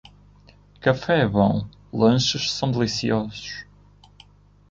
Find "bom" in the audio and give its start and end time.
1.27-1.67